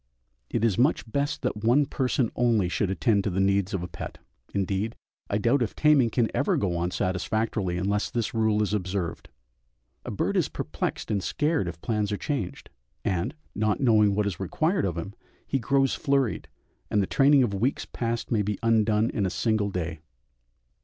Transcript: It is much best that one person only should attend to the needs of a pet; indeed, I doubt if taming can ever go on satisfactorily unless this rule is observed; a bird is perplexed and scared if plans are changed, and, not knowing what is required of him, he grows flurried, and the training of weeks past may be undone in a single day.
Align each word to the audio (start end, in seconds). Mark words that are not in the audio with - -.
It 0.49 0.65
is 0.65 0.79
much 0.79 1.05
best 1.11 1.43
that 1.43 1.63
one 1.63 1.85
person 1.85 2.31
only 2.35 2.67
should 2.69 2.89
attend 2.89 3.23
to 3.23 3.29
the 3.29 3.39
needs 3.39 3.71
of 3.71 3.83
a 3.83 3.87
pet; 3.87 4.17
indeed, 4.51 4.95
I 5.29 5.37
doubt 5.37 5.61
if 5.61 5.75
taming 5.75 6.09
can 6.09 6.27
ever 6.35 6.57
go 6.57 6.75
on 6.75 6.89
satisfactorily 6.89 7.77
unless 7.77 8.09
this 8.09 8.33
rule 8.33 8.63
is 8.63 8.73
observed; 8.73 9.29
a 10.03 10.09
bird 10.09 10.37
is 10.37 10.49
perplexed 10.49 11.11
and 11.11 11.21
scared 11.23 11.67
if 11.67 11.79
plans 11.81 12.11
are 12.11 12.17
changed, 12.17 12.71
and, 13.05 13.35
not 13.53 13.79
knowing 13.79 14.15
what 14.15 14.25
is 14.25 14.39
required 14.39 14.85
of 14.85 14.97
him, 14.97 15.13
he 15.45 15.59
grows 15.59 15.93
flurried, 15.93 16.47
and 16.89 16.99
the 17.03 17.05
training 17.05 17.43
of 17.43 17.53
weeks 17.53 17.85
past 17.85 18.31
may 18.31 18.41
be 18.41 18.57
undone 18.63 19.11
in 19.11 19.27
a 19.27 19.29
single 19.29 19.69
day. 19.69 19.99